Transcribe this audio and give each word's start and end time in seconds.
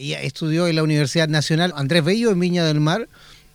Ella 0.00 0.22
estudió 0.22 0.66
en 0.66 0.76
la 0.76 0.82
Universidad 0.82 1.28
Nacional 1.28 1.74
Andrés 1.76 2.02
Bello 2.02 2.30
en 2.30 2.40
Viña 2.40 2.64
del 2.64 2.80
Mar. 2.80 3.06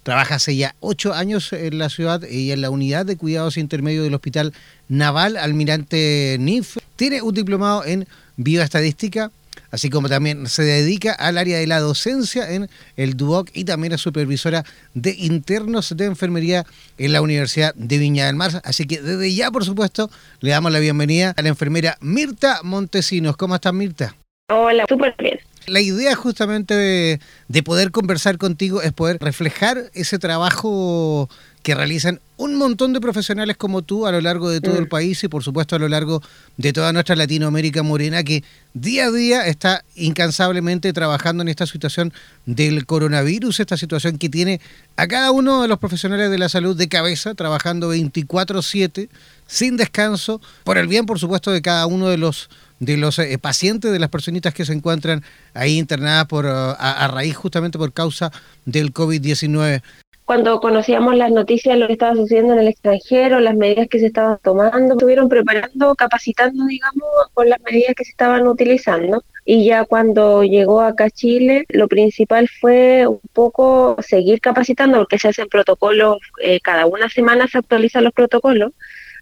Trabaja 0.04 0.36
hace 0.36 0.56
ya 0.56 0.76
ocho 0.80 1.12
años 1.16 1.52
en 1.54 1.80
la 1.80 1.90
ciudad 1.90 2.22
y 2.22 2.52
en 2.52 2.62
la 2.62 2.70
unidad 2.70 3.08
de 3.08 3.18
cuidados 3.18 3.58
intermedios 3.58 4.04
del 4.04 4.14
Hospital 4.14 4.54
Naval 4.88 5.38
Almirante 5.38 6.38
NIF. 6.40 6.78
Tiene 6.98 7.24
un 7.24 7.34
diplomado 7.34 7.84
en 7.84 8.08
bioestadística, 8.38 9.32
así 9.72 9.90
como 9.90 10.08
también 10.08 10.46
se 10.46 10.62
dedica 10.62 11.14
al 11.14 11.40
área 11.40 11.58
de 11.58 11.66
la 11.66 11.80
docencia 11.80 12.52
en 12.52 12.70
el 12.96 13.18
DUOC 13.18 13.50
y 13.56 13.64
también 13.64 13.94
es 13.94 14.02
supervisora 14.02 14.64
de 14.94 15.16
internos 15.18 15.98
de 15.98 16.06
enfermería 16.06 16.64
en 17.00 17.12
la 17.12 17.24
Universidad 17.24 17.74
de 17.74 17.98
Viña 17.98 18.28
del 18.28 18.36
Mar. 18.36 18.62
Así 18.64 18.86
que 18.86 19.02
desde 19.02 19.34
ya, 19.34 19.50
por 19.50 19.66
supuesto, 19.66 20.12
le 20.42 20.52
damos 20.52 20.72
la 20.72 20.78
bienvenida 20.78 21.34
a 21.36 21.42
la 21.42 21.50
enfermera 21.50 21.98
Mirta 22.02 22.60
Montesinos. 22.62 23.36
¿Cómo 23.36 23.56
estás, 23.56 23.74
Mirta? 23.74 24.16
Hola, 24.52 24.86
súper 24.88 25.16
bien. 25.18 25.40
La 25.68 25.82
idea 25.82 26.16
justamente 26.16 26.74
de, 26.76 27.64
poder 27.64 27.92
conversar 27.92 28.38
contigo 28.38 28.82
es 28.82 28.94
poder 28.94 29.18
reflejar 29.20 29.90
ese 29.94 30.20
trabajo 30.20 31.30
que 31.64 31.74
realizan 31.74 32.20
un 32.38 32.56
montón 32.56 32.94
de 32.94 33.02
profesionales 33.02 33.58
como 33.58 33.82
tú 33.82 34.06
a 34.06 34.12
lo 34.12 34.22
largo 34.22 34.50
de 34.50 34.62
todo 34.62 34.78
el 34.78 34.86
mm. 34.86 34.90
país 34.90 35.24
y 35.24 35.28
por 35.28 35.42
supuesto 35.42 35.76
a 35.76 35.80
lo 35.80 35.88
largo 35.88 36.22
de 36.58 36.74
toda 36.74 36.94
nuestra 36.94 37.16
Latinoamérica 37.16 37.82
morena 37.82 38.24
que 38.24 38.44
día 38.76 39.06
a 39.06 39.12
día 39.12 39.48
está 39.48 39.84
incansablemente 39.96 40.94
trabajando 40.94 41.42
en 41.42 41.48
esta 41.48 41.66
situación 41.66 42.14
del 42.46 42.86
coronavirus, 42.86 43.62
esta 43.62 43.78
situación 43.78 44.20
que 44.20 44.30
tiene 44.30 44.62
a 44.96 45.08
cada 45.08 45.32
uno 45.32 45.64
de 45.64 45.68
los 45.68 45.80
profesionales 45.80 46.30
de 46.30 46.38
la 46.38 46.50
salud 46.50 46.78
de 46.78 46.88
cabeza, 46.88 47.34
trabajando 47.34 47.90
24/7, 47.90 49.10
sin 49.48 49.78
descanso, 49.78 50.42
por 50.64 50.78
el 50.78 50.88
bien 50.88 51.08
por 51.08 51.18
supuesto 51.18 51.52
de 51.52 51.64
cada 51.64 51.88
uno 51.88 52.10
de 52.10 52.18
los 52.18 52.50
de 52.80 52.98
los 52.98 53.20
eh, 53.20 53.38
pacientes, 53.38 53.92
de 53.92 54.00
las 54.00 54.10
personitas 54.10 54.54
que 54.54 54.66
se 54.66 54.74
encuentran 54.74 55.24
ahí 55.54 55.78
internadas 55.78 56.26
por, 56.26 56.46
uh, 56.46 56.76
a, 56.78 57.08
raíz 57.08 57.36
justamente 57.36 57.78
por 57.78 57.94
causa 57.94 58.32
del 58.66 58.94
COVID-19. 58.94 59.82
Cuando 60.26 60.60
conocíamos 60.60 61.16
las 61.16 61.32
noticias 61.32 61.76
de 61.76 61.80
lo 61.80 61.86
que 61.86 61.94
estaba 61.94 62.16
sucediendo 62.16 62.54
en 62.54 62.60
el 62.60 62.68
extranjero, 62.68 63.40
las 63.40 63.56
medidas 63.56 63.88
que 63.88 64.00
se 64.00 64.08
estaban 64.08 64.40
tomando, 64.42 64.96
estuvieron 64.96 65.30
preparando, 65.30 65.94
capacitando, 65.94 66.66
digamos, 66.66 67.08
con 67.36 67.48
las 67.48 67.60
medidas 67.62 67.94
que 67.96 68.06
se 68.06 68.10
estaban 68.10 68.48
utilizando. 68.48 69.24
Y 69.46 69.66
ya 69.66 69.86
cuando 69.86 70.44
llegó 70.44 70.82
acá 70.82 71.06
a 71.06 71.10
Chile, 71.12 71.66
lo 71.70 71.88
principal 71.88 72.50
fue 72.60 73.06
un 73.06 73.20
poco 73.34 73.98
seguir 74.02 74.42
capacitando, 74.42 74.98
porque 74.98 75.20
se 75.20 75.28
hacen 75.28 75.48
protocolos, 75.48 76.18
eh, 76.42 76.60
cada 76.60 76.88
una 76.88 77.08
semana 77.08 77.48
se 77.48 77.60
actualizan 77.60 78.04
los 78.04 78.14
protocolos, 78.14 78.72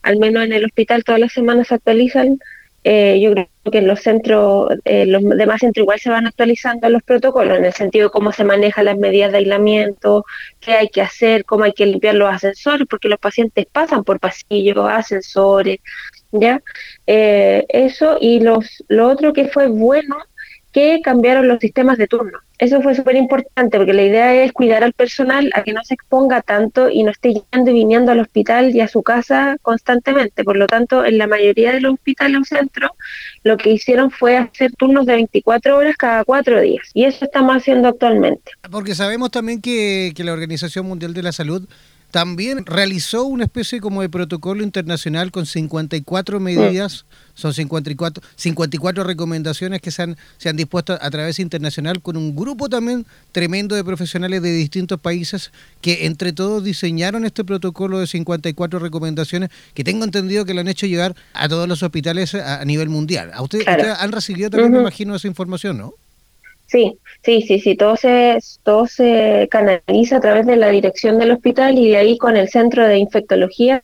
al 0.03 0.17
menos 0.19 0.45
en 0.45 0.53
el 0.53 0.63
hospital 0.63 1.03
todas 1.03 1.19
las 1.19 1.33
semanas 1.33 1.67
se 1.67 1.75
actualizan 1.75 2.39
eh, 2.83 3.19
yo 3.21 3.31
creo 3.31 3.47
que 3.71 3.77
en 3.77 3.87
los 3.87 4.01
centros, 4.01 4.71
eh, 4.85 5.05
los 5.05 5.23
demás 5.23 5.61
centros 5.61 5.83
igual 5.83 5.99
se 5.99 6.09
van 6.09 6.27
actualizando 6.27 6.89
los 6.89 7.01
protocolos, 7.03 7.57
en 7.57 7.65
el 7.65 7.73
sentido 7.73 8.07
de 8.07 8.11
cómo 8.11 8.31
se 8.31 8.43
manejan 8.43 8.85
las 8.85 8.97
medidas 8.97 9.31
de 9.31 9.39
aislamiento, 9.39 10.25
qué 10.59 10.73
hay 10.73 10.89
que 10.89 11.01
hacer, 11.01 11.45
cómo 11.45 11.63
hay 11.63 11.73
que 11.73 11.85
limpiar 11.85 12.15
los 12.15 12.29
ascensores, 12.29 12.87
porque 12.89 13.09
los 13.09 13.19
pacientes 13.19 13.65
pasan 13.71 14.03
por 14.03 14.19
pasillos, 14.19 14.77
ascensores, 14.89 15.79
¿ya? 16.31 16.61
Eh, 17.07 17.65
eso 17.69 18.17
y 18.19 18.39
los, 18.41 18.83
lo 18.89 19.07
otro 19.09 19.31
que 19.33 19.47
fue 19.47 19.67
bueno 19.67 20.17
que 20.73 21.01
cambiaron 21.01 21.47
los 21.47 21.59
sistemas 21.59 21.97
de 21.97 22.07
turno. 22.07 22.39
Eso 22.57 22.81
fue 22.81 22.95
súper 22.95 23.15
importante 23.15 23.77
porque 23.77 23.93
la 23.93 24.03
idea 24.03 24.43
es 24.43 24.51
cuidar 24.51 24.83
al 24.83 24.93
personal 24.93 25.49
a 25.53 25.63
que 25.63 25.73
no 25.73 25.83
se 25.83 25.93
exponga 25.93 26.41
tanto 26.41 26.89
y 26.89 27.03
no 27.03 27.11
esté 27.11 27.33
yendo 27.33 27.71
y 27.71 27.73
viniendo 27.73 28.11
al 28.11 28.19
hospital 28.19 28.75
y 28.75 28.81
a 28.81 28.87
su 28.87 29.03
casa 29.03 29.57
constantemente. 29.61 30.43
Por 30.43 30.57
lo 30.57 30.67
tanto, 30.67 31.05
en 31.05 31.17
la 31.17 31.27
mayoría 31.27 31.73
de 31.73 31.81
los 31.81 31.93
hospitales 31.93 32.41
o 32.41 32.43
centros, 32.43 32.91
lo 33.43 33.57
que 33.57 33.71
hicieron 33.71 34.11
fue 34.11 34.37
hacer 34.37 34.71
turnos 34.73 35.05
de 35.05 35.13
24 35.13 35.77
horas 35.77 35.95
cada 35.95 36.23
cuatro 36.23 36.59
días. 36.59 36.89
Y 36.93 37.05
eso 37.05 37.25
estamos 37.25 37.55
haciendo 37.55 37.89
actualmente. 37.89 38.51
Porque 38.71 38.95
sabemos 38.95 39.29
también 39.31 39.61
que, 39.61 40.13
que 40.15 40.23
la 40.23 40.33
Organización 40.33 40.87
Mundial 40.87 41.13
de 41.13 41.23
la 41.23 41.31
Salud 41.31 41.67
también 42.13 42.67
realizó 42.67 43.23
una 43.23 43.45
especie 43.45 43.81
como 43.81 44.03
de 44.03 44.07
protocolo 44.07 44.61
internacional 44.61 45.31
con 45.31 45.47
54 45.47 46.39
medidas, 46.39 47.05
son 47.33 47.55
54, 47.55 48.23
54 48.35 49.03
recomendaciones 49.03 49.81
que 49.81 49.89
se 49.89 50.03
han, 50.03 50.17
se 50.37 50.47
han 50.47 50.55
dispuesto 50.55 50.93
a 50.93 51.09
través 51.09 51.39
internacional 51.39 52.03
con 52.03 52.15
un 52.15 52.35
grupo 52.35 52.69
también 52.69 53.07
tremendo 53.31 53.75
de 53.75 53.83
profesionales 53.83 54.43
de 54.43 54.51
distintos 54.51 54.99
países 54.99 55.51
que 55.81 56.05
entre 56.05 56.33
todos 56.33 56.63
diseñaron 56.63 57.25
este 57.25 57.43
protocolo 57.43 57.97
de 57.97 58.05
54 58.05 58.77
recomendaciones 58.77 59.49
que 59.73 59.83
tengo 59.83 60.05
entendido 60.05 60.45
que 60.45 60.53
lo 60.53 60.61
han 60.61 60.67
hecho 60.67 60.85
llegar 60.85 61.15
a 61.33 61.49
todos 61.49 61.67
los 61.67 61.81
hospitales 61.81 62.35
a, 62.35 62.63
nivel 62.63 62.89
mundial. 62.89 63.31
¿A 63.33 63.41
ustedes, 63.41 63.67
han 63.67 64.11
recibido 64.11 64.51
también, 64.51 64.71
me 64.71 64.81
imagino, 64.81 65.15
esa 65.15 65.27
información, 65.27 65.79
no? 65.79 65.95
Sí, 66.73 66.97
sí, 67.23 67.43
sí, 67.43 67.59
sí, 67.59 67.75
todo 67.77 67.95
se, 67.95 68.39
todo 68.63 68.87
se 68.87 69.47
canaliza 69.51 70.17
a 70.17 70.19
través 70.21 70.47
de 70.47 70.55
la 70.55 70.69
dirección 70.69 71.19
del 71.19 71.29
hospital 71.29 71.77
y 71.77 71.89
de 71.91 71.97
ahí 71.97 72.17
con 72.17 72.35
el 72.35 72.49
centro 72.49 72.87
de 72.87 72.97
infectología, 72.97 73.83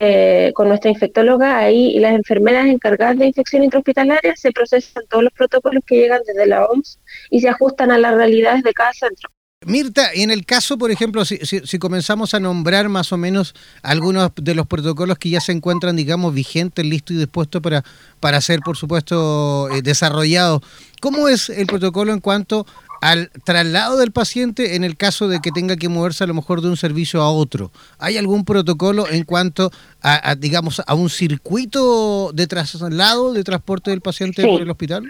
eh, 0.00 0.50
con 0.54 0.66
nuestra 0.68 0.90
infectóloga, 0.90 1.58
ahí 1.58 1.96
y 1.96 2.00
las 2.00 2.14
enfermeras 2.14 2.66
encargadas 2.66 3.18
de 3.18 3.26
infección 3.26 3.62
intrahospitalaria 3.62 4.34
se 4.34 4.50
procesan 4.50 5.04
todos 5.08 5.22
los 5.22 5.32
protocolos 5.32 5.84
que 5.86 5.94
llegan 5.94 6.22
desde 6.26 6.46
la 6.46 6.66
OMS 6.66 6.98
y 7.30 7.40
se 7.40 7.50
ajustan 7.50 7.92
a 7.92 7.98
las 7.98 8.14
realidades 8.14 8.64
de 8.64 8.72
cada 8.72 8.92
centro. 8.94 9.30
Mirta, 9.66 10.14
y 10.14 10.22
en 10.22 10.30
el 10.30 10.46
caso, 10.46 10.78
por 10.78 10.92
ejemplo, 10.92 11.24
si, 11.24 11.38
si, 11.38 11.78
comenzamos 11.80 12.32
a 12.32 12.38
nombrar 12.38 12.88
más 12.88 13.12
o 13.12 13.16
menos 13.16 13.56
algunos 13.82 14.30
de 14.36 14.54
los 14.54 14.68
protocolos 14.68 15.18
que 15.18 15.30
ya 15.30 15.40
se 15.40 15.50
encuentran, 15.50 15.96
digamos, 15.96 16.32
vigentes, 16.32 16.86
listos 16.86 17.16
y 17.16 17.18
dispuestos 17.18 17.60
para, 17.60 17.84
para 18.20 18.40
ser, 18.40 18.60
por 18.60 18.76
supuesto, 18.76 19.68
eh, 19.70 19.82
desarrollados, 19.82 20.62
¿cómo 21.00 21.28
es 21.28 21.50
el 21.50 21.66
protocolo 21.66 22.12
en 22.12 22.20
cuanto 22.20 22.66
al 23.00 23.30
traslado 23.44 23.96
del 23.96 24.12
paciente 24.12 24.76
en 24.76 24.84
el 24.84 24.96
caso 24.96 25.26
de 25.26 25.40
que 25.40 25.50
tenga 25.50 25.76
que 25.76 25.88
moverse 25.88 26.22
a 26.22 26.28
lo 26.28 26.34
mejor 26.34 26.62
de 26.62 26.68
un 26.68 26.76
servicio 26.76 27.20
a 27.20 27.30
otro? 27.32 27.72
¿Hay 27.98 28.16
algún 28.16 28.44
protocolo 28.44 29.08
en 29.10 29.24
cuanto 29.24 29.72
a, 30.00 30.36
digamos, 30.36 30.80
a 30.86 30.94
un 30.94 31.10
circuito 31.10 32.30
de 32.32 32.46
traslado, 32.46 33.32
de 33.32 33.42
transporte 33.42 33.90
del 33.90 34.02
paciente 34.02 34.46
por 34.46 34.62
el 34.62 34.70
hospital? 34.70 35.02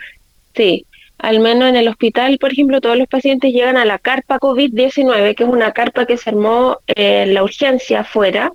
Sí, 0.57 0.87
al 1.19 1.41
menos 1.41 1.69
en 1.69 1.77
el 1.77 1.89
hospital, 1.89 2.39
por 2.39 2.53
ejemplo, 2.53 2.81
todos 2.81 2.97
los 2.97 3.09
pacientes 3.09 3.53
llegan 3.53 3.77
a 3.77 3.85
la 3.85 3.99
carpa 3.99 4.39
COVID-19, 4.39 5.35
que 5.35 5.45
es 5.45 5.51
una 5.51 5.73
carpa 5.73 6.07
que 6.07 6.17
se 6.17 6.31
armó 6.31 6.79
en 6.87 7.35
la 7.35 7.43
urgencia 7.43 8.01
afuera, 8.01 8.53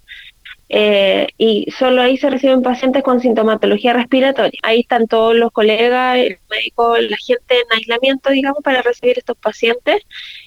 eh, 0.76 1.28
y 1.38 1.70
solo 1.78 2.02
ahí 2.02 2.18
se 2.18 2.32
reciben 2.32 2.64
pacientes 2.64 3.04
con 3.04 3.20
sintomatología 3.20 3.94
respiratoria. 3.94 4.60
Ahí 4.64 4.80
están 4.80 5.08
todos 5.08 5.36
los 5.36 5.52
colegas, 5.52 6.18
el 6.18 6.40
médico, 6.50 6.98
la 6.98 7.16
gente 7.18 7.54
en 7.54 7.78
aislamiento, 7.78 8.32
digamos, 8.32 8.64
para 8.64 8.82
recibir 8.82 9.20
estos 9.20 9.38
pacientes. 9.38 10.02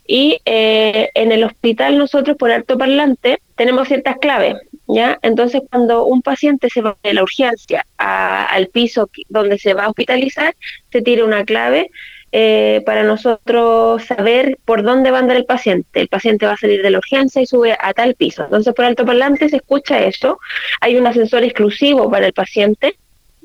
Y 0.04 0.40
eh, 0.44 1.10
en 1.14 1.30
el 1.30 1.44
hospital 1.44 1.96
nosotros, 1.96 2.36
por 2.36 2.50
alto 2.50 2.76
parlante, 2.76 3.38
tenemos 3.54 3.86
ciertas 3.86 4.16
claves. 4.18 4.56
¿Ya? 4.88 5.16
Entonces, 5.22 5.62
cuando 5.70 6.04
un 6.04 6.22
paciente 6.22 6.70
se 6.70 6.80
va 6.80 6.96
de 7.04 7.14
la 7.14 7.22
urgencia 7.22 7.86
al 7.96 8.66
piso 8.66 9.08
donde 9.28 9.58
se 9.58 9.74
va 9.74 9.84
a 9.84 9.88
hospitalizar, 9.90 10.56
se 10.90 11.02
tira 11.02 11.24
una 11.24 11.44
clave 11.44 11.90
eh, 12.32 12.82
para 12.84 13.02
nosotros 13.02 14.04
saber 14.04 14.58
por 14.64 14.82
dónde 14.82 15.10
va 15.10 15.18
a 15.18 15.20
andar 15.20 15.36
el 15.36 15.44
paciente. 15.44 16.00
El 16.00 16.08
paciente 16.08 16.46
va 16.46 16.52
a 16.52 16.56
salir 16.56 16.82
de 16.82 16.90
la 16.90 16.98
urgencia 16.98 17.40
y 17.40 17.46
sube 17.46 17.76
a 17.80 17.94
tal 17.94 18.14
piso. 18.14 18.44
Entonces, 18.44 18.74
por 18.74 18.84
altoparlante 18.84 19.48
se 19.48 19.56
escucha 19.56 20.00
eso. 20.04 20.38
Hay 20.80 20.96
un 20.96 21.06
ascensor 21.06 21.44
exclusivo 21.44 22.10
para 22.10 22.26
el 22.26 22.32
paciente. 22.32 22.96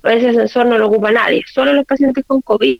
Ese 0.03 0.29
ascensor 0.29 0.65
no 0.65 0.77
lo 0.77 0.87
ocupa 0.87 1.11
nadie, 1.11 1.43
solo 1.53 1.73
los 1.73 1.85
pacientes 1.85 2.25
con 2.25 2.41
COVID. 2.41 2.79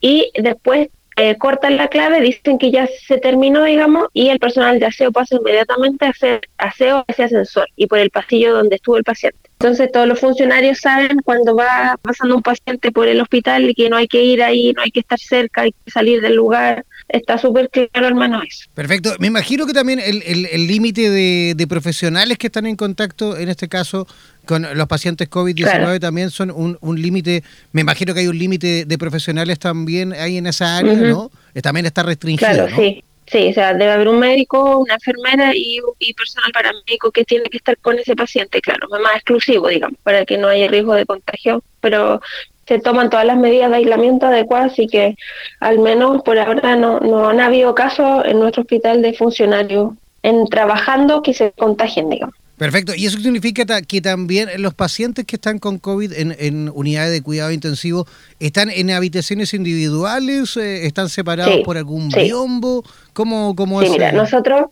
Y 0.00 0.30
después 0.34 0.88
eh, 1.16 1.36
cortan 1.36 1.76
la 1.76 1.88
clave, 1.88 2.20
dicen 2.20 2.56
que 2.56 2.70
ya 2.70 2.86
se 2.86 3.18
terminó, 3.18 3.64
digamos, 3.64 4.08
y 4.12 4.28
el 4.28 4.38
personal 4.38 4.78
de 4.78 4.86
aseo 4.86 5.12
pasa 5.12 5.36
inmediatamente 5.36 6.06
a 6.06 6.10
hacer 6.10 6.40
aseo 6.58 6.98
a 6.98 7.04
ese 7.08 7.24
ascensor 7.24 7.68
y 7.76 7.86
por 7.86 7.98
el 7.98 8.10
pasillo 8.10 8.54
donde 8.54 8.76
estuvo 8.76 8.96
el 8.96 9.04
paciente. 9.04 9.49
Entonces 9.60 9.92
todos 9.92 10.08
los 10.08 10.18
funcionarios 10.18 10.78
saben 10.78 11.18
cuando 11.22 11.54
va 11.54 11.98
pasando 12.00 12.34
un 12.34 12.40
paciente 12.40 12.90
por 12.92 13.08
el 13.08 13.20
hospital 13.20 13.68
y 13.68 13.74
que 13.74 13.90
no 13.90 13.98
hay 13.98 14.08
que 14.08 14.24
ir 14.24 14.42
ahí, 14.42 14.72
no 14.72 14.80
hay 14.80 14.90
que 14.90 15.00
estar 15.00 15.20
cerca, 15.20 15.60
hay 15.60 15.72
que 15.72 15.90
salir 15.90 16.22
del 16.22 16.34
lugar. 16.34 16.86
Está 17.10 17.36
súper 17.36 17.68
claro, 17.68 18.06
hermano, 18.06 18.40
eso. 18.42 18.70
Perfecto. 18.72 19.14
Me 19.18 19.26
imagino 19.26 19.66
que 19.66 19.74
también 19.74 20.00
el 20.02 20.66
límite 20.66 21.10
de, 21.10 21.66
profesionales 21.68 22.38
que 22.38 22.46
están 22.46 22.64
en 22.64 22.74
contacto, 22.74 23.36
en 23.36 23.50
este 23.50 23.68
caso, 23.68 24.06
con 24.46 24.66
los 24.74 24.86
pacientes 24.86 25.28
COVID-19 25.28 26.00
también 26.00 26.30
son 26.30 26.50
un, 26.50 26.78
un 26.80 27.02
límite, 27.02 27.44
me 27.72 27.82
imagino 27.82 28.14
que 28.14 28.20
hay 28.20 28.28
un 28.28 28.38
límite 28.38 28.86
de 28.86 28.98
profesionales 28.98 29.58
también 29.58 30.14
ahí 30.14 30.38
en 30.38 30.46
esa 30.46 30.78
área, 30.78 30.94
¿no? 30.94 31.30
También 31.62 31.84
está 31.84 32.02
restringido, 32.02 32.50
claro, 32.50 32.76
sí. 32.76 33.04
Sí, 33.30 33.50
o 33.50 33.52
sea, 33.52 33.74
debe 33.74 33.92
haber 33.92 34.08
un 34.08 34.18
médico, 34.18 34.78
una 34.78 34.94
enfermera 34.94 35.52
y, 35.54 35.80
personal 36.14 36.50
paramédico 36.52 37.12
que 37.12 37.24
tiene 37.24 37.44
que 37.44 37.58
estar 37.58 37.76
con 37.78 37.96
ese 37.96 38.16
paciente, 38.16 38.60
claro, 38.60 38.88
más 38.88 39.14
exclusivo, 39.14 39.68
digamos, 39.68 39.98
para 40.02 40.26
que 40.26 40.36
no 40.36 40.48
haya 40.48 40.66
riesgo 40.66 40.94
de 40.94 41.06
contagio, 41.06 41.62
pero 41.80 42.20
se 42.66 42.80
toman 42.80 43.08
todas 43.08 43.24
las 43.26 43.36
medidas 43.36 43.70
de 43.70 43.76
aislamiento 43.76 44.26
adecuadas 44.26 44.76
y 44.80 44.88
que 44.88 45.16
al 45.60 45.78
menos 45.78 46.22
por 46.22 46.38
ahora 46.40 46.74
no, 46.74 46.98
no 46.98 47.28
han 47.28 47.38
habido 47.38 47.72
casos 47.74 48.24
en 48.24 48.40
nuestro 48.40 48.62
hospital 48.62 49.00
de 49.00 49.14
funcionarios 49.14 49.92
en 50.22 50.46
trabajando 50.48 51.22
que 51.22 51.32
se 51.32 51.52
contagien, 51.52 52.10
digamos. 52.10 52.39
Perfecto. 52.60 52.92
¿Y 52.94 53.06
eso 53.06 53.18
significa 53.18 53.64
que 53.80 54.02
también 54.02 54.50
los 54.58 54.74
pacientes 54.74 55.24
que 55.24 55.36
están 55.36 55.58
con 55.58 55.78
COVID 55.78 56.12
en, 56.12 56.70
unidades 56.74 57.10
de 57.10 57.22
cuidado 57.22 57.52
intensivo 57.52 58.06
están 58.38 58.68
en 58.68 58.90
habitaciones 58.90 59.54
individuales? 59.54 60.58
Eh, 60.58 60.84
¿Están 60.84 61.08
separados 61.08 61.60
por 61.64 61.78
algún 61.78 62.10
biombo? 62.10 62.84
¿Cómo, 63.14 63.56
cómo 63.56 63.80
sí, 63.80 63.88
Mira, 63.88 64.12
nosotros 64.12 64.66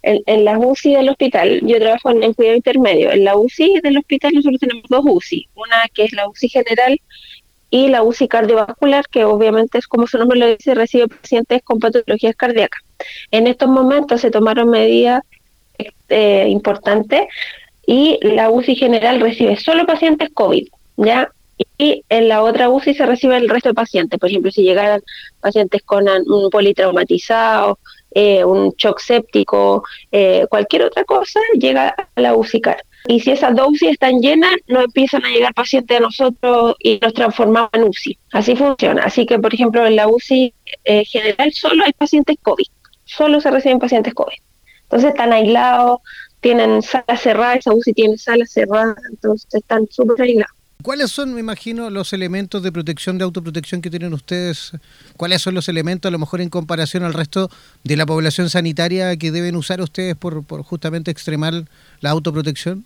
en, 0.00 0.22
en, 0.24 0.46
las 0.46 0.56
UCI 0.58 0.94
del 0.94 1.10
hospital, 1.10 1.60
yo 1.62 1.78
trabajo 1.78 2.10
en, 2.10 2.32
cuidado 2.32 2.56
intermedio. 2.56 3.10
En 3.10 3.24
la 3.24 3.36
UCI 3.36 3.80
del 3.82 3.98
hospital 3.98 4.32
nosotros 4.32 4.58
tenemos 4.58 4.84
dos 4.88 5.04
UCI. 5.04 5.46
Una 5.56 5.88
que 5.92 6.04
es 6.04 6.14
la 6.14 6.26
UCI 6.26 6.48
general 6.48 6.98
y 7.68 7.88
la 7.88 8.02
UCI 8.02 8.28
cardiovascular, 8.28 9.04
que 9.10 9.26
obviamente 9.26 9.76
es 9.76 9.86
como 9.86 10.06
su 10.06 10.16
nombre 10.16 10.38
lo 10.38 10.46
dice, 10.46 10.74
recibe 10.74 11.08
pacientes 11.08 11.60
con 11.64 11.80
patologías 11.80 12.34
cardíacas. 12.34 12.80
En 13.30 13.46
estos 13.46 13.68
momentos 13.68 14.22
se 14.22 14.30
tomaron 14.30 14.70
medidas 14.70 15.20
eh, 16.08 16.46
importante 16.48 17.28
y 17.86 18.18
la 18.22 18.50
UCI 18.50 18.76
general 18.76 19.20
recibe 19.20 19.56
solo 19.56 19.86
pacientes 19.86 20.30
COVID, 20.32 20.68
¿ya? 20.96 21.30
Y 21.76 22.04
en 22.08 22.28
la 22.28 22.42
otra 22.42 22.68
UCI 22.68 22.94
se 22.94 23.06
recibe 23.06 23.36
el 23.36 23.48
resto 23.48 23.70
de 23.70 23.74
pacientes. 23.74 24.18
Por 24.18 24.28
ejemplo, 24.28 24.50
si 24.50 24.62
llegaran 24.62 25.02
pacientes 25.40 25.82
con 25.82 26.06
un 26.08 26.50
politraumatizado, 26.50 27.78
eh, 28.12 28.44
un 28.44 28.70
shock 28.76 29.00
séptico, 29.00 29.82
eh, 30.12 30.46
cualquier 30.48 30.84
otra 30.84 31.04
cosa, 31.04 31.40
llega 31.58 31.94
a 32.14 32.20
la 32.20 32.34
UCI 32.34 32.60
CAR. 32.60 32.82
Y 33.08 33.20
si 33.20 33.32
esas 33.32 33.56
dos 33.56 33.68
UCI 33.70 33.88
están 33.88 34.20
llenas, 34.20 34.54
no 34.68 34.82
empiezan 34.82 35.24
a 35.24 35.30
llegar 35.30 35.52
pacientes 35.54 35.96
a 35.96 36.00
nosotros 36.00 36.76
y 36.78 36.98
nos 37.00 37.14
transformamos 37.14 37.70
en 37.72 37.84
UCI. 37.84 38.18
Así 38.32 38.56
funciona. 38.56 39.02
Así 39.02 39.26
que, 39.26 39.38
por 39.38 39.52
ejemplo, 39.52 39.86
en 39.86 39.96
la 39.96 40.06
UCI 40.06 40.54
general 40.84 41.52
solo 41.52 41.84
hay 41.84 41.92
pacientes 41.92 42.36
COVID. 42.42 42.66
Solo 43.04 43.40
se 43.40 43.50
reciben 43.50 43.78
pacientes 43.78 44.14
COVID. 44.14 44.36
Entonces 44.90 45.10
están 45.10 45.32
aislados, 45.32 46.00
tienen 46.40 46.82
sala 46.82 47.16
cerrada, 47.16 47.54
esa 47.54 47.72
UCI 47.72 47.92
tiene 47.92 48.18
sala 48.18 48.44
cerrada, 48.44 48.96
entonces 49.08 49.54
están 49.54 49.86
súper 49.88 50.20
aislados. 50.20 50.56
¿Cuáles 50.82 51.12
son, 51.12 51.34
me 51.34 51.40
imagino, 51.40 51.90
los 51.90 52.12
elementos 52.12 52.62
de 52.62 52.72
protección, 52.72 53.18
de 53.18 53.24
autoprotección 53.24 53.82
que 53.82 53.90
tienen 53.90 54.14
ustedes? 54.14 54.72
¿Cuáles 55.16 55.42
son 55.42 55.54
los 55.54 55.68
elementos, 55.68 56.08
a 56.08 56.12
lo 56.12 56.18
mejor 56.18 56.40
en 56.40 56.48
comparación 56.48 57.04
al 57.04 57.12
resto 57.12 57.50
de 57.84 57.96
la 57.96 58.06
población 58.06 58.48
sanitaria, 58.48 59.14
que 59.16 59.30
deben 59.30 59.56
usar 59.56 59.80
ustedes 59.80 60.16
por, 60.16 60.42
por 60.42 60.62
justamente 60.62 61.10
extremar 61.10 61.66
la 62.00 62.10
autoprotección? 62.10 62.84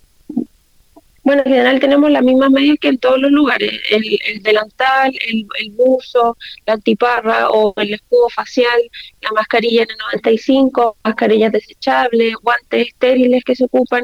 Bueno, 1.25 1.41
en 1.43 1.53
general 1.53 1.79
tenemos 1.79 2.11
las 2.11 2.21
mismas 2.21 2.51
medidas 2.51 2.77
que 2.79 2.89
en 2.89 2.99
todos 2.99 3.19
los 3.19 3.31
lugares, 3.31 3.81
el, 3.89 4.43
delantal, 4.43 5.11
el, 5.27 5.71
buzo, 5.71 6.37
la 6.67 6.73
antiparra 6.73 7.49
o 7.49 7.73
el 7.77 7.95
escudo 7.95 8.29
facial, 8.29 8.79
la 9.21 9.31
mascarilla 9.31 9.87
N95, 9.87 10.97
mascarillas 11.03 11.51
desechables, 11.51 12.35
guantes 12.43 12.89
estériles 12.89 13.43
que 13.43 13.55
se 13.55 13.63
ocupan, 13.63 14.03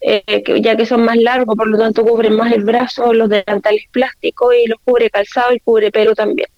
eh, 0.00 0.22
ya 0.62 0.76
que 0.76 0.86
son 0.86 1.04
más 1.04 1.16
largos, 1.16 1.56
por 1.56 1.66
lo 1.66 1.76
tanto 1.76 2.04
cubren 2.04 2.36
más 2.36 2.52
el 2.52 2.62
brazo, 2.62 3.12
los 3.14 3.28
delantales 3.28 3.86
plásticos 3.90 4.54
y 4.54 4.68
los 4.68 4.78
cubre 4.84 5.10
calzado 5.10 5.52
y 5.52 5.58
cubre 5.58 5.90
pelo 5.90 6.14
también. 6.14 6.48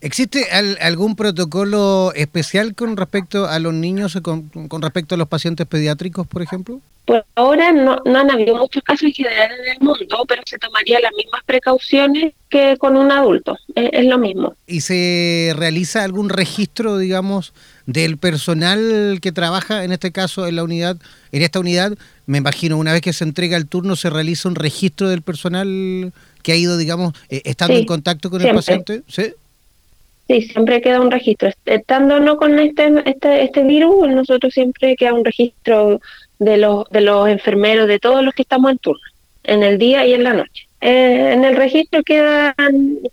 ¿Existe 0.00 0.46
algún 0.80 1.16
protocolo 1.16 2.12
especial 2.14 2.76
con 2.76 2.96
respecto 2.96 3.48
a 3.48 3.58
los 3.58 3.74
niños, 3.74 4.16
con 4.22 4.80
respecto 4.80 5.16
a 5.16 5.18
los 5.18 5.26
pacientes 5.26 5.66
pediátricos, 5.66 6.24
por 6.24 6.42
ejemplo? 6.42 6.80
Por 7.06 7.24
ahora 7.36 7.72
no, 7.72 8.02
no 8.04 8.18
han 8.18 8.30
habido 8.32 8.56
muchos 8.56 8.82
casos 8.82 9.04
en 9.04 9.12
general 9.12 9.50
en 9.64 9.72
el 9.74 9.78
mundo, 9.80 10.24
pero 10.26 10.42
se 10.44 10.58
tomaría 10.58 10.98
las 11.00 11.12
mismas 11.16 11.40
precauciones 11.46 12.34
que 12.48 12.76
con 12.78 12.96
un 12.96 13.12
adulto, 13.12 13.56
es, 13.76 14.04
lo 14.06 14.18
mismo. 14.18 14.54
¿Y 14.66 14.80
se 14.80 15.52
realiza 15.56 16.02
algún 16.02 16.28
registro, 16.28 16.98
digamos, 16.98 17.52
del 17.86 18.18
personal 18.18 19.20
que 19.22 19.30
trabaja, 19.30 19.84
en 19.84 19.92
este 19.92 20.10
caso, 20.10 20.48
en 20.48 20.56
la 20.56 20.64
unidad, 20.64 20.96
en 21.30 21.42
esta 21.42 21.60
unidad? 21.60 21.96
Me 22.26 22.38
imagino, 22.38 22.76
una 22.76 22.92
vez 22.92 23.02
que 23.02 23.12
se 23.12 23.22
entrega 23.22 23.56
el 23.56 23.68
turno, 23.68 23.94
se 23.94 24.10
realiza 24.10 24.48
un 24.48 24.56
registro 24.56 25.08
del 25.08 25.22
personal 25.22 26.12
que 26.42 26.52
ha 26.52 26.56
ido, 26.56 26.76
digamos, 26.76 27.14
eh, 27.30 27.42
estando 27.44 27.76
en 27.76 27.86
contacto 27.86 28.30
con 28.30 28.42
el 28.42 28.52
paciente. 28.52 29.02
¿Sí? 29.06 29.32
Sí, 30.28 30.42
siempre 30.42 30.80
queda 30.80 31.00
un 31.00 31.10
registro. 31.10 31.50
Estando 31.66 32.18
no 32.18 32.36
con 32.36 32.58
este, 32.58 32.92
este, 33.04 33.44
este 33.44 33.62
virus, 33.62 34.08
nosotros 34.08 34.52
siempre 34.52 34.96
queda 34.96 35.14
un 35.14 35.24
registro 35.24 36.00
de 36.38 36.56
los, 36.56 36.88
de 36.90 37.00
los 37.00 37.28
enfermeros, 37.28 37.88
de 37.88 37.98
todos 37.98 38.24
los 38.24 38.34
que 38.34 38.42
estamos 38.42 38.70
en 38.70 38.78
turno, 38.78 39.02
en 39.44 39.62
el 39.62 39.78
día 39.78 40.06
y 40.06 40.14
en 40.14 40.24
la 40.24 40.34
noche. 40.34 40.68
Eh, 40.80 41.32
en 41.32 41.44
el 41.44 41.56
registro 41.56 42.02
queda 42.02 42.54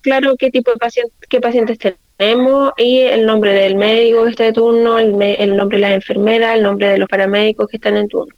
claro 0.01 0.35
qué 0.37 0.51
tipo 0.51 0.71
de 0.71 0.77
pacientes, 0.77 1.15
qué 1.29 1.39
pacientes 1.39 1.77
tenemos 2.17 2.73
y 2.77 2.99
el 2.99 3.25
nombre 3.25 3.53
del 3.53 3.75
médico 3.75 4.25
que 4.25 4.31
está 4.31 4.43
de 4.43 4.53
turno, 4.53 4.99
el, 4.99 5.21
el 5.21 5.55
nombre 5.55 5.77
de 5.77 5.81
la 5.81 5.93
enfermera, 5.93 6.53
el 6.53 6.63
nombre 6.63 6.89
de 6.89 6.97
los 6.97 7.07
paramédicos 7.07 7.69
que 7.69 7.77
están 7.77 7.97
en 7.97 8.07
turno. 8.09 8.35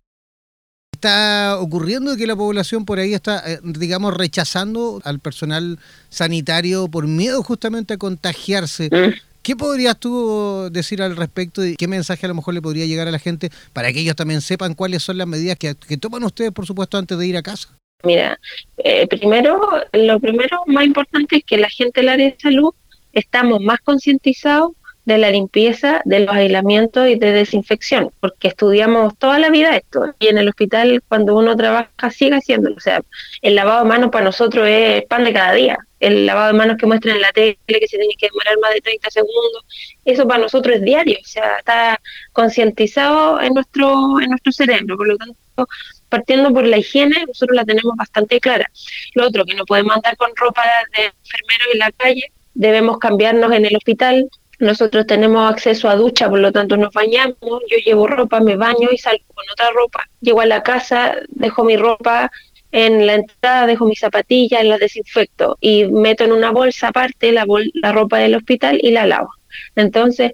¿Está 0.93 1.59
ocurriendo 1.59 2.15
que 2.15 2.25
la 2.25 2.35
población 2.35 2.85
por 2.85 2.99
ahí 2.99 3.13
está, 3.13 3.43
eh, 3.45 3.59
digamos, 3.63 4.15
rechazando 4.15 5.01
al 5.03 5.19
personal 5.19 5.77
sanitario 6.09 6.88
por 6.88 7.05
miedo 7.05 7.43
justamente 7.43 7.95
a 7.95 7.97
contagiarse? 7.97 8.89
Mm. 8.91 9.13
¿Qué 9.45 9.56
podrías 9.56 10.00
tú 10.00 10.69
decir 10.71 11.03
al 11.03 11.15
respecto 11.15 11.63
y 11.63 11.75
qué 11.75 11.88
mensaje 11.88 12.25
a 12.25 12.30
lo 12.30 12.33
mejor 12.33 12.56
le 12.56 12.63
podría 12.63 12.88
llegar 12.88 13.07
a 13.07 13.12
la 13.12 13.19
gente 13.19 13.51
para 13.74 13.94
que 13.94 14.00
ellos 14.00 14.15
también 14.15 14.42
sepan 14.42 14.74
cuáles 14.74 15.03
son 15.03 15.19
las 15.19 15.27
medidas 15.27 15.56
que, 15.56 15.75
toman 15.97 16.24
ustedes, 16.24 16.51
por 16.51 16.65
supuesto, 16.65 16.97
antes 16.97 17.15
de 17.15 17.27
ir 17.27 17.38
a 17.38 17.44
casa? 17.44 17.69
Mira, 18.03 18.39
eh, 18.77 19.06
primero, 19.06 19.62
lo 19.94 20.19
primero 20.19 20.63
más 20.65 20.86
importante 20.86 21.36
es 21.36 21.44
que 21.44 21.57
la 21.57 21.69
gente 21.69 22.01
del 22.01 22.09
área 22.09 22.25
de 22.25 22.38
salud 22.42 22.74
estamos 23.13 23.62
más 23.62 23.80
concientizados 23.81 24.71
de 25.05 25.19
la 25.19 25.29
limpieza, 25.29 26.01
de 26.03 26.21
los 26.21 26.35
aislamientos 26.35 27.07
y 27.07 27.15
de 27.15 27.31
desinfección, 27.31 28.11
porque 28.19 28.47
estudiamos 28.47 29.15
toda 29.17 29.37
la 29.39 29.49
vida 29.49 29.75
esto 29.75 30.13
y 30.19 30.27
en 30.27 30.39
el 30.39 30.49
hospital 30.49 31.01
cuando 31.07 31.35
uno 31.35 31.55
trabaja 31.55 32.09
sigue 32.09 32.35
haciéndolo. 32.35 32.75
O 32.75 32.79
sea, 32.79 33.03
el 33.41 33.55
lavado 33.55 33.83
de 33.83 33.89
manos 33.89 34.09
para 34.09 34.25
nosotros 34.25 34.67
es 34.67 35.05
pan 35.05 35.23
de 35.23 35.33
cada 35.33 35.53
día. 35.53 35.77
El 35.99 36.25
lavado 36.25 36.47
de 36.47 36.57
manos 36.57 36.77
que 36.77 36.87
muestran 36.87 37.15
en 37.15 37.21
la 37.21 37.31
tele, 37.31 37.57
que 37.67 37.87
se 37.87 37.97
tiene 37.97 38.13
que 38.17 38.27
demorar 38.27 38.57
más 38.61 38.73
de 38.73 38.81
30 38.81 39.09
segundos, 39.11 39.65
eso 40.03 40.27
para 40.27 40.41
nosotros 40.41 40.75
es 40.75 40.81
diario, 40.81 41.17
o 41.21 41.27
sea, 41.27 41.57
está 41.57 41.99
concientizado 42.33 43.41
en 43.41 43.53
nuestro, 43.53 44.19
en 44.19 44.29
nuestro 44.29 44.51
cerebro. 44.51 44.97
Por 44.97 45.07
lo 45.07 45.17
tanto, 45.17 45.67
partiendo 46.09 46.51
por 46.53 46.65
la 46.65 46.77
higiene, 46.77 47.25
nosotros 47.27 47.55
la 47.55 47.65
tenemos 47.65 47.95
bastante 47.95 48.39
clara. 48.39 48.69
Lo 49.13 49.27
otro, 49.27 49.45
que 49.45 49.53
no 49.53 49.65
podemos 49.65 49.95
andar 49.95 50.17
con 50.17 50.35
ropa 50.35 50.63
de 50.97 51.05
enfermero 51.05 51.63
en 51.73 51.79
la 51.79 51.91
calle, 51.91 52.31
debemos 52.55 52.97
cambiarnos 52.97 53.51
en 53.51 53.65
el 53.65 53.75
hospital, 53.75 54.29
nosotros 54.59 55.05
tenemos 55.05 55.51
acceso 55.51 55.89
a 55.89 55.95
ducha, 55.95 56.29
por 56.29 56.39
lo 56.39 56.51
tanto 56.51 56.77
nos 56.77 56.93
bañamos, 56.93 57.37
yo 57.41 57.77
llevo 57.85 58.07
ropa, 58.07 58.39
me 58.39 58.55
baño 58.55 58.89
y 58.91 58.97
salgo 58.97 59.25
con 59.33 59.45
otra 59.51 59.69
ropa. 59.71 60.07
Llego 60.21 60.41
a 60.41 60.45
la 60.45 60.63
casa, 60.63 61.15
dejo 61.29 61.63
mi 61.63 61.77
ropa 61.77 62.31
en 62.71 63.05
la 63.05 63.15
entrada, 63.15 63.67
dejo 63.67 63.85
mis 63.85 63.99
zapatillas, 63.99 64.63
las 64.65 64.79
desinfecto 64.79 65.57
y 65.61 65.85
meto 65.85 66.23
en 66.23 66.31
una 66.31 66.51
bolsa 66.51 66.89
aparte 66.89 67.31
la, 67.31 67.45
la 67.73 67.91
ropa 67.91 68.17
del 68.17 68.35
hospital 68.35 68.79
y 68.81 68.91
la 68.91 69.05
lavo. 69.05 69.29
Entonces, 69.75 70.33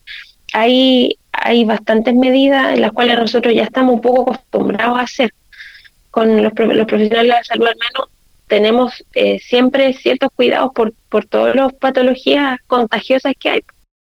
hay, 0.53 1.17
hay 1.31 1.65
bastantes 1.65 2.15
medidas 2.15 2.73
en 2.73 2.81
las 2.81 2.91
cuales 2.91 3.17
nosotros 3.17 3.53
ya 3.53 3.63
estamos 3.63 3.95
un 3.95 4.01
poco 4.01 4.21
acostumbrados 4.21 4.99
a 4.99 5.03
hacer. 5.03 5.33
Con 6.09 6.43
los, 6.43 6.51
los 6.57 6.87
profesionales 6.87 7.23
de 7.23 7.27
la 7.27 7.43
salud 7.43 7.67
al 7.67 7.77
menos 7.77 8.09
tenemos 8.47 9.05
eh, 9.13 9.39
siempre 9.39 9.93
ciertos 9.93 10.29
cuidados 10.35 10.71
por, 10.73 10.93
por 11.09 11.25
todas 11.25 11.55
las 11.55 11.73
patologías 11.73 12.59
contagiosas 12.67 13.33
que 13.39 13.49
hay. 13.49 13.61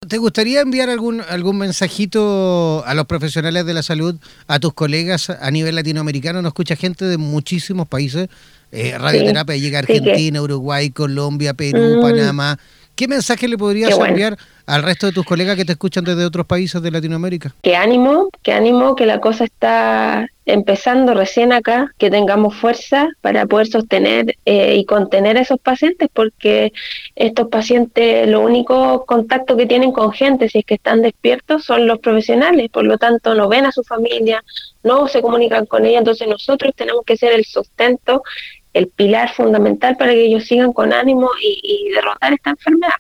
¿Te 0.09 0.17
gustaría 0.17 0.63
enviar 0.63 0.89
algún, 0.89 1.21
algún 1.21 1.59
mensajito 1.59 2.83
a 2.87 2.95
los 2.95 3.05
profesionales 3.05 3.67
de 3.67 3.75
la 3.75 3.83
salud, 3.83 4.17
a 4.47 4.59
tus 4.59 4.73
colegas 4.73 5.29
a 5.29 5.51
nivel 5.51 5.75
latinoamericano? 5.75 6.41
Nos 6.41 6.53
escucha 6.53 6.75
gente 6.75 7.05
de 7.05 7.19
muchísimos 7.19 7.87
países. 7.87 8.31
Eh, 8.73 8.97
radioterapia 8.97 9.57
llega 9.59 9.77
a 9.77 9.81
Argentina, 9.81 10.41
Uruguay, 10.41 10.89
Colombia, 10.89 11.53
Perú, 11.53 11.99
mm. 11.99 12.01
Panamá. 12.01 12.59
¿Qué 12.95 13.09
mensaje 13.09 13.49
le 13.49 13.57
podrías 13.57 13.99
enviar 13.99 14.37
al 14.67 14.83
resto 14.83 15.07
de 15.07 15.13
tus 15.13 15.25
colegas 15.25 15.57
que 15.57 15.65
te 15.65 15.73
escuchan 15.73 16.05
desde 16.05 16.25
otros 16.25 16.47
países 16.47 16.81
de 16.83 16.91
Latinoamérica? 16.91 17.55
Que 17.63 17.75
ánimo, 17.75 18.29
que 18.43 18.53
ánimo, 18.53 18.95
que 18.95 19.07
la 19.07 19.21
cosa 19.21 19.45
está 19.45 20.29
empezando 20.47 21.15
recién 21.15 21.53
acá, 21.53 21.93
que 21.99 22.11
tengamos 22.11 22.57
fuerza 22.57 23.09
para 23.21 23.47
poder 23.47 23.69
sostener 23.69 24.37
eh, 24.45 24.77
y 24.77 24.85
contener 24.85 25.39
a 25.39 25.43
esos 25.43 25.61
pacientes, 25.61 26.09
porque 26.13 26.73
estos 27.15 27.49
pacientes, 27.49 28.29
lo 28.29 28.41
único 28.41 29.07
contacto 29.07 29.57
que 29.57 29.67
tienen 29.67 29.93
con 29.93 30.13
gente, 30.13 30.49
si 30.49 30.59
es 30.59 30.65
que 30.65 30.75
están 30.75 31.03
despiertos, 31.03 31.65
son 31.65 31.87
los 31.87 31.99
profesionales, 32.01 32.71
por 32.71 32.85
lo 32.85 32.99
tanto 32.99 33.35
no 33.35 33.49
ven 33.49 33.67
a 33.67 33.73
su 33.73 33.83
familia, 33.83 34.43
no 34.83 35.09
se 35.09 35.23
comunican 35.23 35.67
con 35.67 35.87
ella, 35.87 35.99
entonces 35.99 36.27
nosotros 36.29 36.73
tenemos 36.77 37.05
que 37.05 37.17
ser 37.17 37.33
el 37.33 37.45
sustento 37.45 38.23
el 38.73 38.89
pilar 38.89 39.33
fundamental 39.35 39.97
para 39.97 40.13
que 40.13 40.25
ellos 40.25 40.45
sigan 40.45 40.73
con 40.73 40.93
ánimo 40.93 41.29
y, 41.43 41.91
derrotar 41.95 42.33
esta 42.33 42.51
enfermedad. 42.51 42.95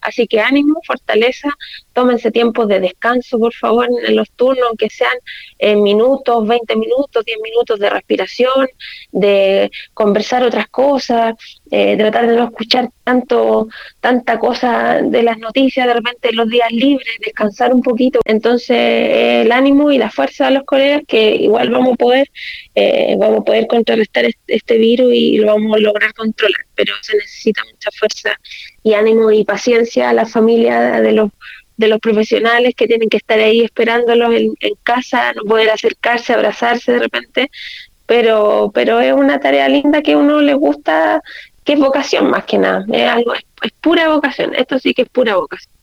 Así 0.00 0.26
que 0.26 0.40
ánimo, 0.40 0.80
fortaleza, 0.86 1.48
tómense 1.92 2.30
tiempos 2.30 2.68
de 2.68 2.80
descanso, 2.80 3.38
por 3.38 3.54
favor, 3.54 3.88
en 4.06 4.16
los 4.16 4.30
turnos, 4.30 4.66
aunque 4.68 4.88
sean 4.88 5.16
en 5.58 5.82
minutos, 5.82 6.46
20 6.46 6.76
minutos, 6.76 7.24
10 7.24 7.38
minutos 7.42 7.78
de 7.78 7.90
respiración, 7.90 8.68
de 9.10 9.70
conversar 9.94 10.42
otras 10.42 10.68
cosas, 10.68 11.34
eh, 11.70 11.96
tratar 11.96 12.26
de 12.26 12.36
no 12.36 12.44
escuchar 12.44 12.90
tanto, 13.04 13.68
tanta 14.00 14.38
cosa 14.38 15.00
de 15.02 15.22
las 15.22 15.38
noticias, 15.38 15.86
de 15.86 15.94
repente 15.94 16.32
los 16.32 16.48
días 16.48 16.70
libres, 16.70 17.08
descansar 17.24 17.72
un 17.72 17.82
poquito. 17.82 18.20
Entonces, 18.24 18.76
el 19.44 19.52
ánimo 19.52 19.90
y 19.90 19.98
la 19.98 20.10
fuerza 20.10 20.46
de 20.46 20.52
los 20.52 20.64
colegas 20.64 21.02
que 21.06 21.36
igual 21.36 21.70
vamos 21.70 21.94
a 21.94 21.96
poder, 21.96 22.30
eh, 22.74 23.16
vamos 23.18 23.40
a 23.40 23.44
poder 23.44 23.66
contrarrestar 23.66 24.26
este 24.46 24.78
virus 24.78 25.12
y 25.12 25.36
lo 25.38 25.46
vamos 25.46 25.76
a 25.76 25.80
lograr 25.80 26.12
controlar, 26.14 26.60
pero 26.74 26.94
se 27.02 27.16
necesita 27.16 27.62
mucha 27.64 27.90
fuerza 27.92 28.38
y 28.82 28.94
ánimo 28.94 29.30
y 29.30 29.44
paciencia 29.44 30.10
a 30.10 30.12
la 30.12 30.26
familia 30.26 31.00
de 31.00 31.12
los 31.12 31.30
de 31.82 31.88
los 31.88 31.98
profesionales 31.98 32.74
que 32.76 32.86
tienen 32.86 33.08
que 33.08 33.16
estar 33.16 33.38
ahí 33.40 33.60
esperándolos 33.60 34.32
en, 34.34 34.54
casa, 34.84 35.32
no 35.32 35.42
poder 35.42 35.68
acercarse, 35.70 36.32
abrazarse 36.32 36.92
de 36.92 36.98
repente, 37.00 37.50
pero, 38.06 38.70
pero 38.72 39.00
es 39.00 39.12
una 39.12 39.40
tarea 39.40 39.68
linda 39.68 40.00
que 40.00 40.12
a 40.12 40.18
uno 40.18 40.40
le 40.40 40.54
gusta, 40.54 41.20
que 41.64 41.72
es 41.72 41.80
vocación 41.80 42.30
más 42.30 42.44
que 42.44 42.58
nada, 42.58 42.84
es 42.92 43.08
algo, 43.08 43.34
es, 43.34 43.72
pura 43.80 44.08
vocación, 44.08 44.54
esto 44.54 44.78
sí 44.78 44.94
que 44.94 45.02
es 45.02 45.08
pura 45.08 45.36
vocación. 45.36 45.74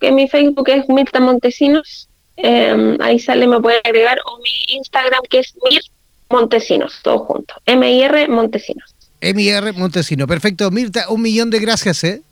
Que 0.00 0.12
mi 0.12 0.28
Facebook 0.28 0.68
es 0.68 0.88
Mirta 0.88 1.18
Montesinos, 1.18 2.08
em, 2.36 2.96
ahí 3.00 3.18
sale, 3.18 3.48
me 3.48 3.60
puede 3.60 3.80
agregar, 3.82 4.18
o 4.26 4.38
mi 4.38 4.76
Instagram 4.76 5.22
que 5.28 5.40
es 5.40 5.54
Mir 5.68 5.82
Montesinos, 6.30 7.00
todo 7.02 7.18
junto, 7.18 7.54
M-I-R 7.66 8.28
Montesinos. 8.28 8.94
M-I-R 9.20 9.72
Montesinos, 9.72 10.28
perfecto. 10.28 10.70
Mirta, 10.70 11.08
un 11.08 11.20
millón 11.20 11.50
de 11.50 11.58
gracias, 11.58 12.04
¿eh? 12.04 12.22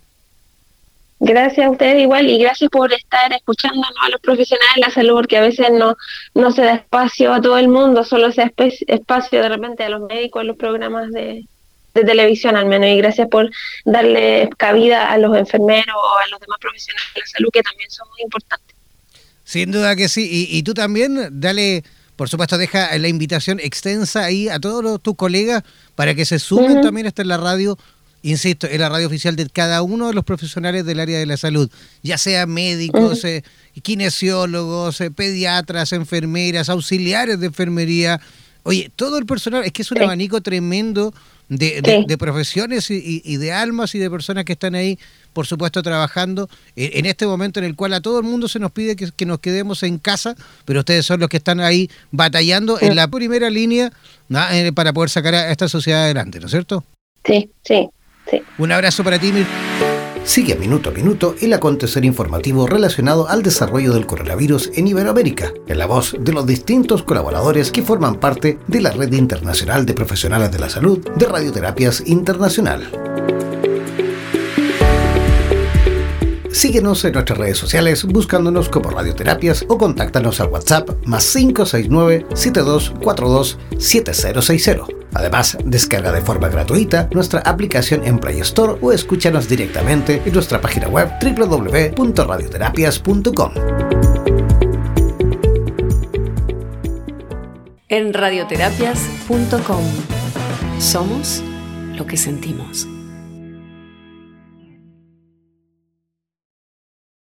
Gracias 1.19 1.67
a 1.67 1.71
ustedes 1.71 2.03
igual 2.03 2.29
y 2.29 2.39
gracias 2.39 2.71
por 2.71 2.93
estar 2.93 3.33
escuchándonos 3.33 3.91
a 4.03 4.11
los 4.11 4.21
profesionales 4.21 4.75
de 4.75 4.81
la 4.83 4.91
salud 4.91 5.15
porque 5.15 5.39
a 5.39 5.41
veces 5.41 5.69
no, 5.73 5.97
no 6.35 6.53
se 6.53 6.63
da 6.63 6.75
espacio 6.75 7.33
a 7.33 7.41
todo 7.41 7.57
el 7.57 7.69
mundo, 7.69 8.05
solo 8.05 8.31
se 8.33 8.43
da 8.43 8.53
espacio 8.87 9.41
de 9.41 9.49
repente 9.49 9.83
a 9.83 9.89
los 9.89 10.03
médicos, 10.03 10.41
a 10.41 10.45
los 10.45 10.57
programas 10.57 11.11
de, 11.13 11.47
televisión 11.95 12.57
al 12.57 12.67
menos. 12.67 12.91
Y 12.91 12.99
gracias 12.99 13.29
por 13.31 13.51
darle 13.87 14.51
cabida 14.59 15.11
a 15.11 15.17
los 15.17 15.35
enfermeros 15.35 15.97
o 15.97 16.19
a 16.19 16.29
los 16.29 16.39
demás 16.39 16.59
profesionales 16.61 17.09
de 17.15 17.21
la 17.23 17.27
salud 17.27 17.49
que 17.51 17.63
también 17.63 17.91
son 17.91 18.07
muy 18.11 18.23
importantes. 18.23 18.77
Sin 19.45 19.73
duda 19.73 19.97
que 19.97 20.11
sí, 20.11 20.49
y, 20.51 20.63
tú 20.65 20.75
también 20.75 21.41
dale, 21.41 21.83
por 22.17 22.29
supuesto, 22.29 22.59
deja 22.59 22.99
la 22.99 23.09
invitación 23.09 23.59
extensa 23.61 24.25
ahí 24.25 24.51
a 24.51 24.59
todos 24.59 25.01
tus 25.01 25.17
colegas 25.17 25.63
para 25.95 26.15
que 26.15 26.27
se 26.27 26.39
sumen 26.39 26.83
también 26.83 27.07
hasta 27.07 27.23
en 27.23 27.29
la 27.29 27.39
radio 27.39 27.79
insisto, 28.31 28.67
es 28.67 28.79
la 28.79 28.89
radio 28.89 29.07
oficial 29.07 29.37
de 29.37 29.49
cada 29.49 29.83
uno 29.83 30.09
de 30.09 30.15
los 30.15 30.25
profesionales 30.25 30.85
del 30.85 31.01
área 31.01 31.19
de 31.19 31.27
la 31.27 31.37
salud, 31.37 31.71
ya 32.03 32.19
sea 32.19 32.47
médicos, 32.47 33.25
eh, 33.25 33.45
kinesiólogos, 33.83 35.01
eh, 35.01 35.11
pediatras, 35.11 35.93
enfermeras, 35.93 36.69
auxiliares 36.69 37.39
de 37.39 37.47
enfermería. 37.47 38.21
Oye, 38.65 38.91
todo 38.97 39.19
el 39.19 39.27
personal, 39.27 39.65
es 39.65 39.73
que 39.73 39.83
es 39.83 39.91
un 39.93 40.03
abanico 40.03 40.41
tremendo 40.41 41.15
de, 41.49 42.17
profesiones 42.19 42.91
y, 42.91 43.37
de 43.37 43.53
almas 43.53 43.95
y 43.95 44.01
de 44.01 44.11
personas 44.11 44.45
que 44.45 44.55
están 44.55 44.75
ahí, 44.75 44.99
por 45.33 45.47
supuesto, 45.47 45.81
trabajando 45.81 46.49
eh, 46.75 46.91
en 46.95 47.07
este 47.07 47.29
momento 47.29 47.61
en 47.61 47.67
el 47.67 47.77
cual 47.77 47.95
a 47.95 48.01
todo 48.01 48.19
el 48.19 48.25
mundo 48.25 48.49
se 48.49 48.59
nos 48.59 48.73
pide 48.73 48.97
que, 48.97 49.27
nos 49.27 49.39
quedemos 49.39 49.85
en 49.85 49.99
casa, 49.99 50.35
pero 50.65 50.81
ustedes 50.81 51.07
son 51.07 51.21
los 51.21 51.29
que 51.29 51.37
están 51.37 51.61
ahí 51.61 51.89
batallando 52.11 52.81
en 52.81 52.97
la 52.97 53.07
primera 53.07 53.51
línea 53.51 53.93
para 54.75 54.93
poder 54.93 55.11
sacar 55.11 55.37
a 55.37 55.53
esta 55.53 55.69
sociedad 55.69 56.03
adelante, 56.03 56.41
¿no 56.41 56.47
es 56.47 56.51
cierto? 56.51 56.83
Sí, 57.25 57.51
sí, 57.65 57.89
un 58.59 58.73
abrazo 58.73 59.05
para 59.05 59.19
ti, 59.19 59.33
Sigue 60.25 60.55
a 60.55 60.57
minuto 60.57 60.91
a 60.91 60.93
minuto 60.93 61.37
el 61.41 61.53
acontecer 61.53 62.05
informativo 62.05 62.67
relacionado 62.67 63.29
al 63.29 63.45
desarrollo 63.45 63.95
del 63.95 64.07
coronavirus 64.07 64.73
en 64.75 64.89
Iberoamérica, 64.89 65.53
en 65.69 65.79
la 65.79 65.87
voz 65.87 66.17
de 66.19 66.33
los 66.33 66.45
distintos 66.45 67.05
colaboradores 67.05 67.71
que 67.71 67.83
forman 67.83 68.17
parte 68.17 68.59
de 68.67 68.81
la 68.81 68.91
Red 68.91 69.13
Internacional 69.13 69.87
de 69.87 69.95
Profesionales 69.95 70.51
de 70.51 70.59
la 70.59 70.69
Salud 70.69 70.99
de 71.15 71.27
Radioterapias 71.27 72.03
Internacional. 72.07 72.91
Síguenos 76.51 77.05
en 77.05 77.13
nuestras 77.13 77.39
redes 77.39 77.59
sociales 77.59 78.05
buscándonos 78.05 78.69
como 78.69 78.91
Radioterapias 78.91 79.65
o 79.69 79.79
contáctanos 79.79 80.41
al 80.41 80.49
WhatsApp 80.49 80.91
más 81.05 81.25
569 81.33 82.27
7242 82.35 83.59
7060. 83.79 85.06
Además, 85.17 85.57
descarga 85.65 86.13
de 86.13 86.21
forma 86.21 86.51
gratuita 86.51 87.09
nuestra 87.13 87.41
aplicación 87.41 88.05
en 88.05 88.19
Play 88.19 88.41
Store 88.41 88.77
o 88.83 88.93
escúchanos 88.93 89.49
directamente 89.49 90.21
en 90.25 90.35
nuestra 90.35 90.61
página 90.61 90.89
web 90.89 91.11
www.radioterapias.com. 91.23 93.53
En 97.89 98.13
radioterapias.com 98.13 99.85
somos 100.79 101.43
lo 101.97 102.07
que 102.07 102.19
sentimos. 102.19 102.87